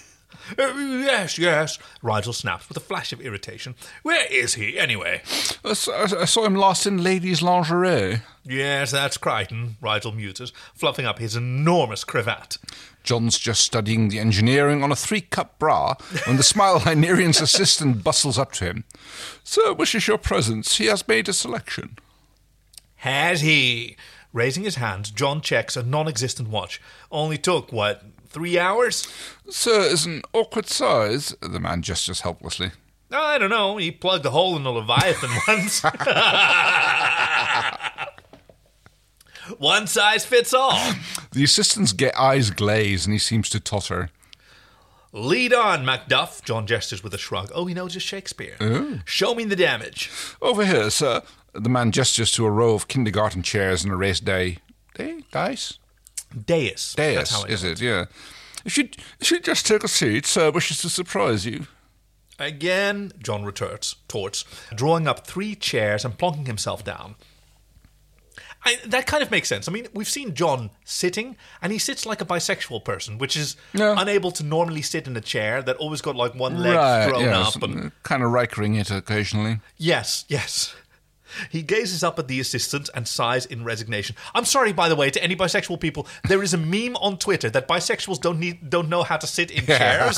[0.59, 3.73] Uh, yes, yes, Rigel snaps with a flash of irritation.
[4.03, 5.23] Where is he, anyway?
[5.63, 8.21] I saw him last in ladies' lingerie.
[8.45, 12.57] Yes, that's Crichton, Rigel muses, fluffing up his enormous cravat.
[13.03, 18.37] John's just studying the engineering on a three-cup bra when the smile Hynerian's assistant bustles
[18.39, 18.83] up to him.
[19.43, 20.77] Sir wishes your presence.
[20.77, 21.97] He has made a selection.
[22.97, 23.97] Has he?
[24.33, 26.81] Raising his hand, John checks a non existent watch.
[27.11, 29.07] Only took, what, three hours?
[29.49, 31.33] Sir is an awkward size.
[31.41, 32.71] The man gestures helplessly.
[33.11, 33.77] I don't know.
[33.77, 35.81] He plugged a hole in the Leviathan once.
[39.57, 40.79] One size fits all.
[41.31, 44.09] The assistant's get eyes glaze and he seems to totter.
[45.11, 46.43] Lead on, Macduff.
[46.43, 47.51] John gestures with a shrug.
[47.53, 48.55] Oh, he knows his Shakespeare.
[48.59, 48.99] Oh.
[49.05, 50.11] Show me the damage.
[50.41, 51.21] Over here, sir.
[51.53, 54.57] The man gestures to a row of kindergarten chairs and a raised day.
[54.95, 55.23] Day?
[55.31, 55.79] Dice?
[56.45, 56.95] Dais,
[57.29, 57.79] how is it?
[57.79, 58.05] Yeah.
[58.65, 58.89] If you
[59.21, 61.67] if you just take a seat, sir wishes to surprise you.
[62.37, 67.15] Again, John retorts, torts, drawing up three chairs and plonking himself down.
[68.65, 69.67] I, that kind of makes sense.
[69.67, 73.55] I mean, we've seen John sitting, and he sits like a bisexual person, which is
[73.73, 77.55] unable to normally sit in a chair that always got like one leg thrown yes,
[77.55, 77.63] up.
[77.63, 79.59] And kind of Rikering it occasionally.
[79.77, 80.75] yes, yes.
[81.49, 84.15] He gazes up at the assistant and sighs in resignation.
[84.33, 86.07] I'm sorry, by the way, to any bisexual people.
[86.27, 89.51] There is a meme on Twitter that bisexuals don't need don't know how to sit
[89.51, 90.17] in chairs,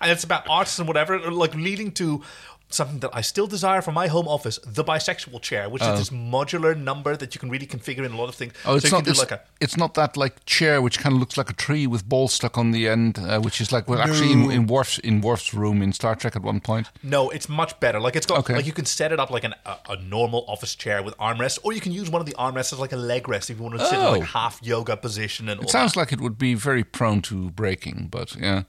[0.00, 2.22] and it's about arts and whatever, like leading to
[2.70, 6.10] something that I still desire for my home office: the bisexual chair, which is this
[6.10, 8.52] modular number that you can really configure in a lot of things.
[8.64, 9.06] Oh, it's so not.
[9.08, 11.86] It's, like a it's not that like chair which kind of looks like a tree
[11.86, 14.98] with balls stuck on the end, uh, which is like well, actually in, in Worf's
[14.98, 16.88] in Worf's room in Star Trek at one point.
[17.02, 18.00] No, it's much better.
[18.00, 18.54] Like it's got Okay.
[18.54, 21.58] like you can set it up like an, a, a normal office chair with armrests,
[21.62, 23.62] or you can use one of the armrests as like a leg rest if you
[23.64, 24.12] want to sit in Oh.
[24.12, 27.50] like half yoga position and all It sounds like it would be very prone to
[27.50, 28.62] breaking, but yeah.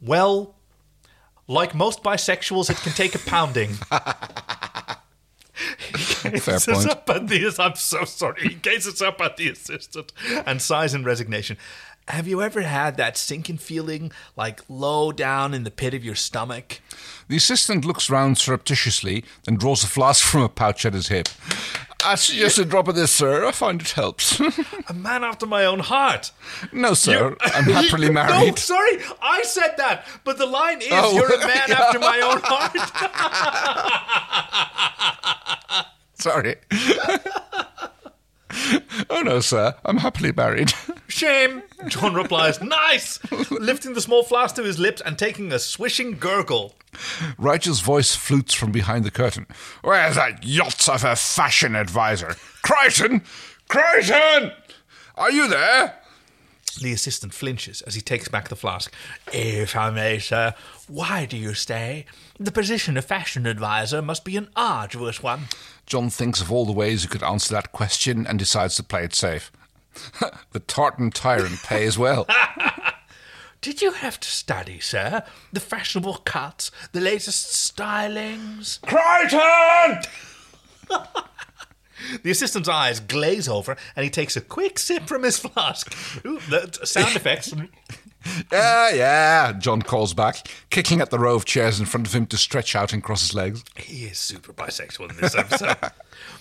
[0.00, 0.54] Well,
[1.48, 3.70] like most bisexuals, it can take a pounding.
[5.58, 6.90] Fair Gazes point.
[6.90, 8.42] Up at the, I'm so sorry.
[8.42, 10.12] He gazes up at the assistant
[10.46, 11.56] and sighs in resignation.
[12.08, 16.14] Have you ever had that sinking feeling, like low down in the pit of your
[16.14, 16.80] stomach?
[17.28, 21.28] The assistant looks round surreptitiously, then draws a flask from a pouch at his hip.
[22.02, 23.44] I suggest a drop of this, sir.
[23.44, 24.40] I find it helps.
[24.88, 26.30] A man after my own heart.
[26.72, 27.36] no, sir.
[27.42, 28.50] I'm happily married.
[28.50, 31.12] No, sorry, I said that, but the line is, Oh.
[31.12, 32.76] "You're a man after my own heart."
[36.14, 36.54] Sorry.
[39.10, 39.74] oh no, sir.
[39.84, 40.72] I'm happily married.
[41.08, 41.62] Shame.
[41.86, 43.18] John replies, "Nice,"
[43.50, 46.74] lifting the small flask to his lips and taking a swishing gurgle.
[47.38, 49.46] Rigel's voice flutes from behind the curtain.
[49.82, 52.36] Where's that yachts of a fashion advisor?
[52.62, 53.22] Crichton!
[53.68, 54.52] Crichton!
[55.16, 55.94] Are you there?
[56.80, 58.92] The assistant flinches as he takes back the flask.
[59.32, 60.54] If I may, sir,
[60.86, 62.04] why do you stay?
[62.38, 65.48] The position of fashion advisor must be an arduous one.
[65.86, 69.04] John thinks of all the ways he could answer that question and decides to play
[69.04, 69.50] it safe.
[70.52, 72.26] the tartan tyrant pays well.
[73.60, 75.24] Did you have to study, sir?
[75.52, 78.80] The fashionable cuts, the latest stylings?
[78.82, 80.02] Crichton!
[82.22, 85.92] The assistant's eyes glaze over and he takes a quick sip from his flask.
[86.24, 87.52] Ooh, the sound effects.
[88.52, 92.26] Yeah, yeah, John calls back, kicking at the row of chairs in front of him
[92.26, 93.64] to stretch out and cross his legs.
[93.76, 95.76] He is super bisexual in this episode.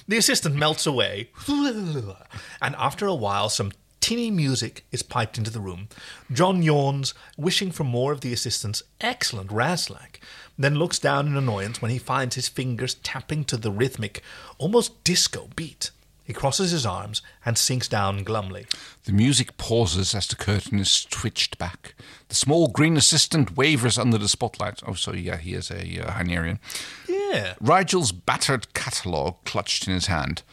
[0.08, 5.60] The assistant melts away, and after a while, some tinny music is piped into the
[5.60, 5.90] room.
[6.32, 10.20] John yawns, wishing for more of the assistant's excellent Raslak,
[10.58, 14.24] then looks down in annoyance when he finds his fingers tapping to the rhythmic,
[14.58, 15.92] almost disco beat.
[16.24, 18.66] He crosses his arms and sinks down glumly.
[19.06, 21.96] The music pauses as the curtain is twitched back.
[22.28, 24.82] The small green assistant wavers under the spotlight.
[24.86, 26.60] Oh, so yeah, he is a uh, Hynerian.
[27.08, 27.17] Yeah.
[27.60, 30.44] Rygel's battered catalogue clutched in his hand.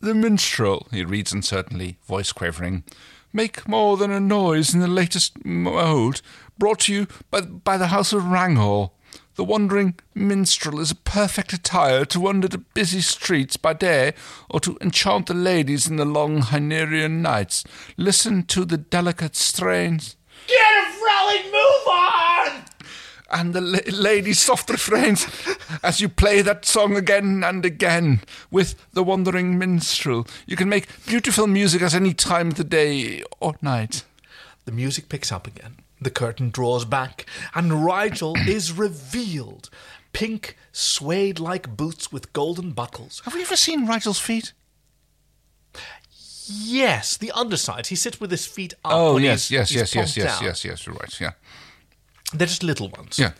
[0.00, 2.84] The minstrel, he reads uncertainly, voice quavering.
[3.32, 6.20] Make more than a noise in the latest mode,
[6.58, 8.90] brought to you by, by the House of Ranghall.
[9.36, 14.12] The wandering minstrel is a perfect attire to wander the busy streets by day
[14.48, 17.64] or to enchant the ladies in the long Hynerian nights.
[17.96, 20.16] Listen to the delicate strains
[20.46, 22.23] Get a frolic move on!
[23.30, 25.26] And the la- ladies' soft refrains
[25.82, 30.26] as you play that song again and again with the wandering minstrel.
[30.46, 34.04] You can make beautiful music at any time of the day or night.
[34.66, 35.76] The music picks up again.
[36.00, 39.70] The curtain draws back, and Rygel is revealed.
[40.12, 43.22] Pink, suede like boots with golden buckles.
[43.24, 44.52] Have you ever seen Rygel's feet?
[46.46, 47.86] Yes, the underside.
[47.86, 48.92] He sits with his feet up.
[48.92, 51.32] Oh, yes, yes, yes, yes, plumped yes, yes, yes, you're right, yeah.
[52.34, 53.18] They're just little ones.
[53.18, 53.32] Yeah.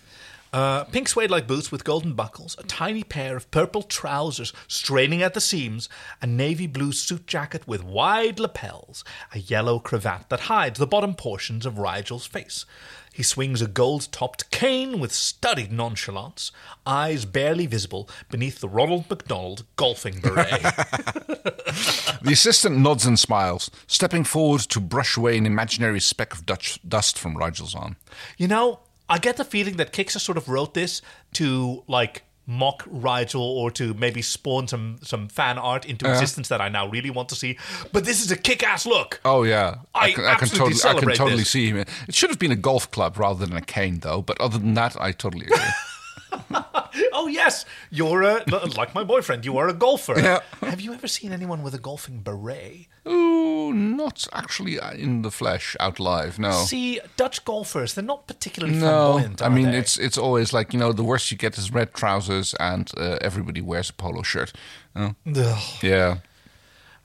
[0.53, 5.21] Uh, pink suede like boots with golden buckles, a tiny pair of purple trousers straining
[5.21, 5.89] at the seams,
[6.23, 9.03] a navy blue suit jacket with wide lapels,
[9.33, 12.67] a yellow cravat that hides the bottom portions of Rygel's face.
[13.13, 16.53] He swings a gold topped cane with studied nonchalance,
[16.87, 20.63] eyes barely visible beneath the Ronald McDonald golfing beret.
[22.25, 26.79] The assistant nods and smiles, stepping forward to brush away an imaginary speck of Dutch
[26.89, 27.97] dust from Rygel's arm.
[28.39, 31.03] you know, I get the feeling that Kixer sort of wrote this
[31.35, 36.14] to, like, mock Rygel or to maybe spawn some, some fan art into uh-huh.
[36.14, 37.59] existence that I now really want to see.
[37.93, 39.21] But this is a kick ass look.
[39.25, 41.51] Oh yeah, I can, absolutely totally, I can totally this.
[41.51, 41.79] see him.
[41.79, 44.23] It should have been a golf club rather than a cane, though.
[44.23, 46.61] But other than that, I totally agree.
[47.13, 48.45] Oh yes, you're a
[48.77, 49.45] like my boyfriend.
[49.45, 50.19] You are a golfer.
[50.19, 50.41] Yeah.
[50.61, 52.87] Have you ever seen anyone with a golfing beret?
[53.07, 56.39] Oh, not actually in the flesh, out live.
[56.39, 59.13] No, See, Dutch golfers, they're not particularly no.
[59.13, 59.43] flamboyant.
[59.43, 59.79] I mean, they?
[59.79, 63.19] it's it's always like you know, the worst you get is red trousers, and uh,
[63.21, 64.53] everybody wears a polo shirt.
[64.97, 65.63] Oh, Ugh.
[65.83, 66.19] yeah.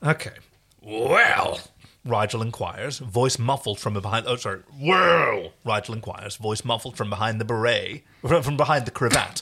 [0.02, 0.32] Okay.
[0.82, 1.60] Well,
[2.06, 4.26] Rygel inquires, voice muffled from behind.
[4.28, 4.62] Oh, sorry.
[4.80, 9.42] Well, Rygel inquires, voice muffled from behind the beret, from from behind the cravat.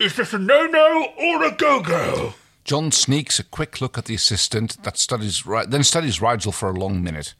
[0.00, 2.32] Is this a no-no or a go-go?
[2.64, 6.78] John sneaks a quick look at the assistant, that studies then studies Rygel for a
[6.78, 7.34] long minute.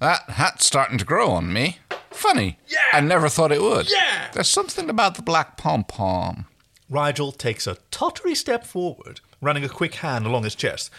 [0.00, 1.76] That hat's starting to grow on me.
[2.10, 2.58] Funny.
[2.66, 2.78] Yeah.
[2.94, 3.90] I never thought it would.
[3.90, 4.30] Yeah.
[4.32, 6.46] There's something about the black pom pom.
[6.90, 10.90] Rygel takes a tottery step forward, running a quick hand along his chest.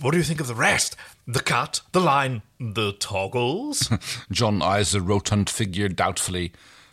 [0.00, 0.96] What do you think of the rest?
[1.28, 3.88] The cut, the line, the toggles?
[4.32, 6.50] John eyes the rotund figure doubtfully.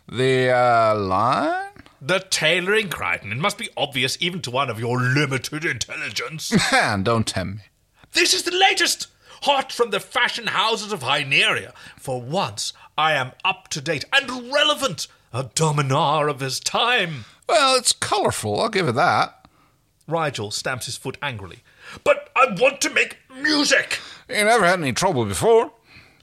[0.08, 1.77] The uh, line?
[2.00, 3.32] The tailoring, Crichton.
[3.32, 6.52] It must be obvious even to one of your limited intelligence.
[6.72, 7.64] Man, don't tempt me.
[8.12, 9.08] this is the latest!
[9.42, 11.72] Hot from the fashion houses of Hyneria.
[11.96, 15.06] For once, I am up to date and relevant.
[15.32, 17.24] A dominar of his time.
[17.48, 19.46] Well, it's colourful, I'll give it that.
[20.08, 21.58] Rygel stamps his foot angrily.
[22.04, 24.00] But I want to make music!
[24.28, 25.72] You never had any trouble before.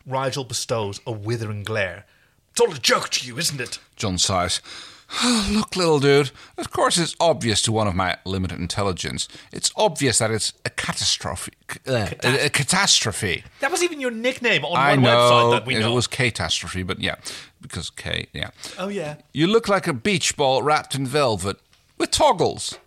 [0.07, 2.05] Rygel bestows a withering glare.
[2.51, 3.79] It's all a joke to you, isn't it?
[3.95, 4.61] John sighs.
[5.49, 9.27] Look, little dude, of course it's obvious to one of my limited intelligence.
[9.51, 11.53] It's obvious that it's a catastrophe.
[11.87, 13.43] Uh, a, a catastrophe.
[13.59, 15.93] That was even your nickname on I one know, website that we it know.
[15.93, 17.15] was catastrophe, but yeah,
[17.61, 18.49] because K, yeah.
[18.79, 19.15] oh, yeah.
[19.31, 21.57] You look like a beach ball wrapped in velvet
[21.97, 22.77] with toggles.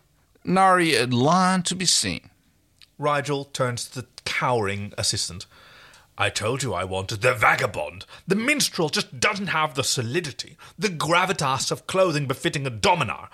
[0.44, 2.30] Nary a line to be seen.
[2.98, 5.46] Rygel turns to the cowering assistant.
[6.20, 8.04] I told you I wanted the vagabond.
[8.26, 13.30] The minstrel just doesn't have the solidity, the gravitas of clothing befitting a dominar.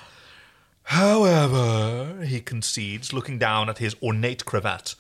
[0.89, 4.97] However, he concedes, looking down at his ornate cravat,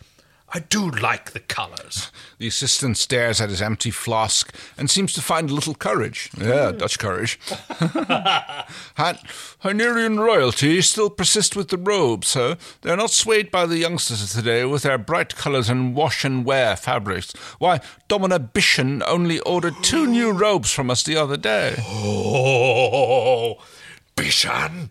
[0.52, 2.10] I do like the colours.
[2.38, 6.30] The assistant stares at his empty flask and seems to find a little courage.
[6.36, 6.78] Yeah, mm.
[6.78, 7.38] Dutch courage.
[8.96, 12.58] Han- royalty still persist with the robes, sir.
[12.82, 16.44] They're not swayed by the youngsters of today with their bright colours and wash and
[16.44, 17.32] wear fabrics.
[17.58, 21.76] Why, Dominar Bishan only ordered two new robes from us the other day.
[21.78, 23.58] Oh,
[24.16, 24.90] Bishan!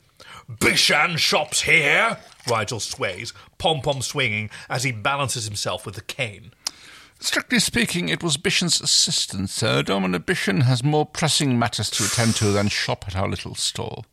[0.49, 2.17] Bishan shops here!
[2.45, 6.51] Rygel sways, pom pom swinging as he balances himself with the cane.
[7.19, 9.81] Strictly speaking, it was Bishan's assistant, sir.
[9.81, 14.05] Dominar Bishan has more pressing matters to attend to than shop at our little stall.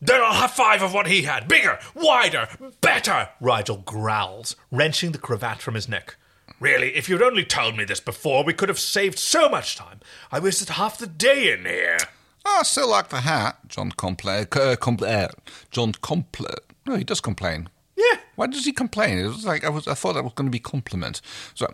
[0.00, 1.48] Then I'll have five of what he had.
[1.48, 2.48] Bigger, wider,
[2.80, 6.14] better, Rygel growls, wrenching the cravat from his neck.
[6.60, 10.00] Really, if you'd only told me this before, we could have saved so much time.
[10.30, 11.98] I wasted half the day in here.
[12.44, 14.42] I still like the hat, John complain.
[14.42, 15.28] Uh, compl- uh,
[15.70, 16.56] John compl-
[16.88, 17.68] No, he does complain.
[17.96, 18.18] Yeah.
[18.36, 19.18] Why does he complain?
[19.18, 19.86] It was like I was.
[19.86, 21.20] I thought that was going to be compliment.
[21.54, 21.72] So,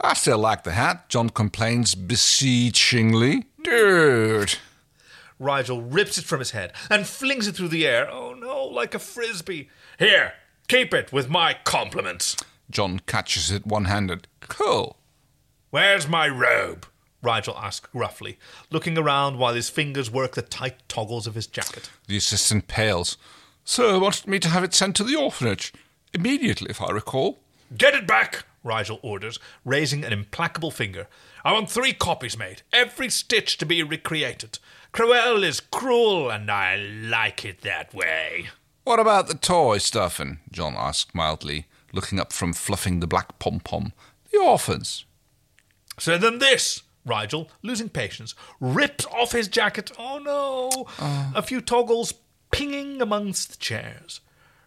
[0.00, 1.08] I still like the hat.
[1.08, 3.46] John complains beseechingly.
[3.64, 4.58] Dude.
[5.40, 8.10] Rygel rips it from his head and flings it through the air.
[8.10, 9.70] Oh no, like a frisbee.
[9.98, 10.34] Here,
[10.68, 12.36] keep it with my compliments.
[12.70, 14.28] John catches it one-handed.
[14.40, 14.96] Cool.
[15.70, 16.86] Where's my robe?
[17.24, 18.38] Rygel asks gruffly,
[18.70, 21.88] looking around while his fingers work the tight toggles of his jacket.
[22.06, 23.16] The assistant pales.
[23.64, 25.72] Sir wanted me to have it sent to the orphanage.
[26.12, 27.38] Immediately, if I recall.
[27.76, 31.06] Get it back, Rygel orders, raising an implacable finger.
[31.44, 34.58] I want three copies made, every stitch to be recreated.
[34.92, 38.50] Cruel is cruel, and I like it that way.
[38.84, 40.40] What about the toy stuffing?
[40.50, 43.92] John asked mildly, looking up from fluffing the black pom pom.
[44.30, 45.04] The orphans.
[45.98, 46.82] Send them this.
[47.06, 49.90] Rygel, losing patience, rips off his jacket.
[49.98, 50.86] Oh no!
[51.00, 51.32] Oh.
[51.34, 52.12] A few toggles
[52.52, 54.20] pinging amongst the chairs.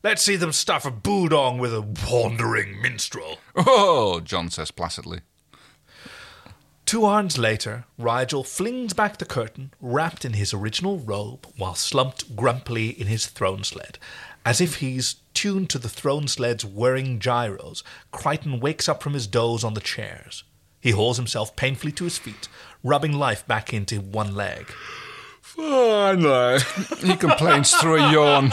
[0.03, 3.39] Let's see them stuff a budong with a wandering minstrel.
[3.55, 5.21] Oh, John says placidly.
[6.85, 12.35] Two arns later, Rygel flings back the curtain, wrapped in his original robe, while slumped
[12.35, 13.97] grumpily in his throne sled.
[14.45, 19.25] As if he's tuned to the throne sled's whirring gyros, Crichton wakes up from his
[19.25, 20.43] doze on the chairs.
[20.79, 22.47] He hauls himself painfully to his feet,
[22.83, 24.71] rubbing life back into one leg.
[25.57, 26.59] Oh, Finally.
[27.11, 28.51] he complains through a yawn.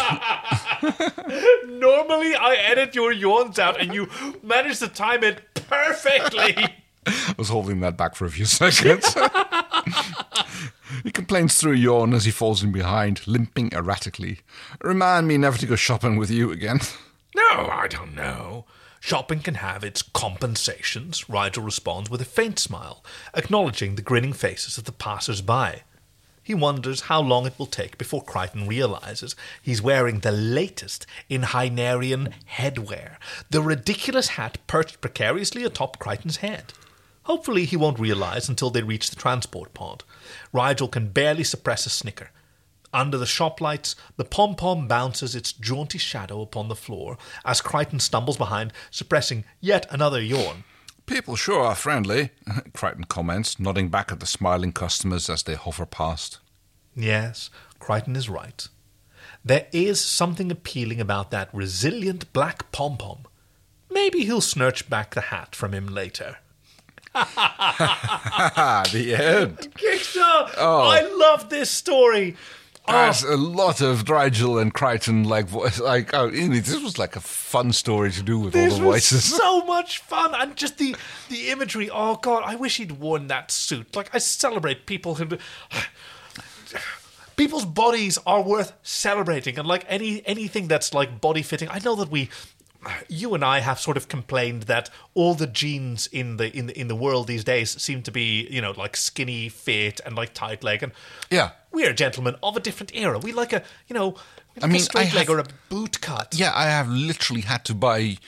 [1.69, 4.09] Normally, I edit your yawns out, and you
[4.43, 6.57] manage to time it perfectly.
[7.07, 9.17] I was holding that back for a few seconds.
[11.03, 14.41] he complains through a yawn as he falls in behind, limping erratically.
[14.83, 16.81] Remind me never to go shopping with you again.
[17.35, 18.67] No, I don't know.
[19.01, 24.79] Shopping can have its compensations, Rygel responds with a faint smile, acknowledging the grinning faces
[24.79, 25.83] of the passers by.
[26.43, 31.43] He wonders how long it will take before Crichton realizes he's wearing the latest in
[31.43, 33.17] Hynerian headwear,
[33.51, 36.73] the ridiculous hat perched precariously atop Crichton's head.
[37.25, 40.03] Hopefully, he won't realize until they reach the transport pod.
[40.53, 42.31] Rygel can barely suppress a snicker.
[42.93, 47.61] Under the shop lights, the pom pom bounces its jaunty shadow upon the floor as
[47.61, 50.65] Crichton stumbles behind, suppressing yet another yawn.
[51.13, 52.31] People sure are friendly,
[52.73, 56.39] Crichton comments, nodding back at the smiling customers as they hover past.
[56.97, 58.67] Yes, Crichton is right.
[59.45, 63.27] There is something appealing about that resilient black pom pom.
[63.91, 66.39] Maybe he'll snatch back the hat from him later.
[67.15, 69.59] The end.
[69.77, 70.51] Kickstar!
[70.57, 70.89] Oh.
[70.89, 72.37] I love this story.
[72.89, 72.93] Oh.
[72.93, 75.79] There's a lot of Drigel and Crichton like voice.
[75.79, 79.25] Like, oh, this was like a fun story to do with This all the voices.
[79.37, 80.97] so much fun, and just the
[81.29, 81.89] the imagery.
[81.91, 83.95] Oh God, I wish he'd worn that suit.
[83.95, 85.29] Like I celebrate people who.
[87.37, 91.69] People's bodies are worth celebrating, and like any anything that's like body fitting.
[91.71, 92.29] I know that we,
[93.09, 96.79] you and I, have sort of complained that all the jeans in the in the
[96.79, 100.35] in the world these days seem to be you know like skinny fit and like
[100.35, 100.93] tight leg, and
[101.31, 101.53] Yeah.
[101.73, 103.19] We are gentlemen of a different era.
[103.19, 104.17] We like a you know.
[104.57, 106.35] like mean, a straight I leg or a boot cut.
[106.37, 108.19] Yeah, I have literally had to buy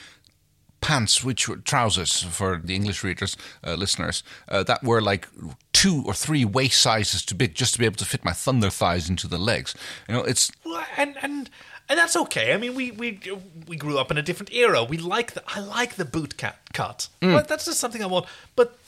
[0.81, 3.37] pants, which were trousers for the English readers,
[3.67, 5.29] uh, listeners, uh, that were like
[5.73, 8.71] two or three waist sizes too big just to be able to fit my thunder
[8.71, 9.75] thighs into the legs.
[10.09, 11.51] You know, it's Well, and and
[11.89, 12.55] and that's okay.
[12.55, 13.21] I mean, we we
[13.67, 14.85] we grew up in a different era.
[14.85, 17.09] We like the I like the boot cut cut.
[17.21, 18.27] But that's just something I want.
[18.57, 18.79] But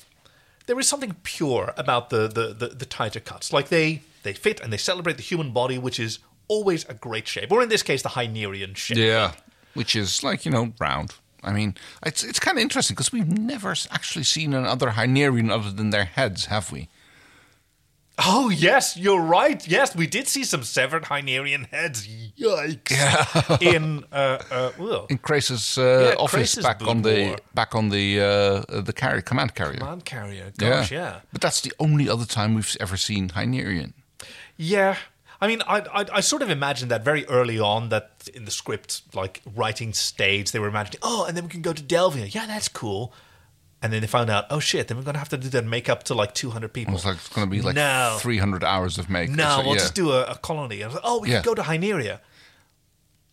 [0.67, 3.53] there is something pure about the the, the the tighter cuts.
[3.53, 6.19] Like they they fit and they celebrate the human body, which is
[6.49, 7.51] always a great shape.
[7.53, 8.99] Or in this case, the Hynerian shape.
[8.99, 9.33] yeah,
[9.75, 11.15] which is like you know round.
[11.43, 15.71] I mean, it's it's kind of interesting because we've never actually seen another Hynerian other
[15.71, 16.89] than their heads, have we?
[18.19, 19.67] Oh yes, you're right.
[19.69, 22.09] Yes, we did see some severed Hynerian heads.
[22.09, 23.61] Yikes!
[23.75, 27.91] in uh, uh, well, In Crais's uh, Yeah, office, Crais's back on the back on
[27.91, 29.81] the uh, the carrier command carrier.
[29.81, 30.51] man carrier.
[30.57, 31.21] Gosh, yeah.
[31.33, 33.93] But that's the only other time we've ever seen Hynerian.
[34.57, 34.97] Yeah.
[35.41, 38.51] I mean, I, I I sort of imagined that very early on that in the
[38.51, 42.33] script, like writing stage, they were imagining, oh, and then we can go to Delvia.
[42.35, 43.13] Yeah, that's cool.
[43.83, 46.05] And then they found out, oh shit, then we're gonna have to do that makeup
[46.05, 46.95] to like 200 people.
[46.95, 48.17] It's like it's going to be like No.
[48.19, 49.37] 300 hours of makeup.
[49.37, 49.81] no, so, we'll yeah.
[49.81, 50.83] just do a, a colony.
[50.83, 51.43] I was like, oh, we Yeah.
[51.43, 52.21] can go to Hyneria.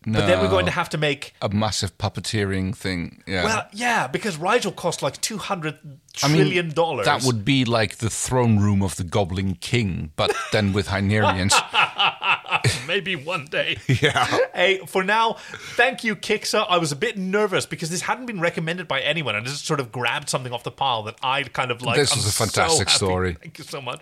[0.06, 1.34] But then we're going to have to make.
[1.42, 3.24] a massive puppeteering thing.
[3.26, 3.46] Yeah.
[3.46, 5.78] Well, yeah, because Rygel cost like two hundred
[6.22, 7.06] I mean, trillion dollars.
[7.06, 11.54] That would be like the throne room of the Goblin King, but then with Hynerians.
[12.88, 13.78] maybe one day.
[13.88, 14.26] yeah.
[14.54, 15.38] Hey, for now,
[15.76, 16.66] thank you, Kiksa.
[16.70, 19.36] I was a bit nervous because this hadn't been recommended by anyone.
[19.36, 21.96] And just sort of grabbed something off the pile that I kind of like.
[21.96, 22.98] This was a fantastic happy.
[22.98, 23.34] story.
[23.34, 24.02] Thank you so much.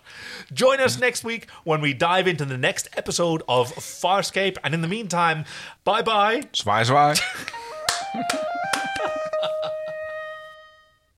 [0.53, 4.57] Join us next week when we dive into the next episode of Farscape.
[4.64, 5.45] And in the meantime,
[5.84, 6.41] bye bye.
[6.53, 8.78] Zwaai, zwaai.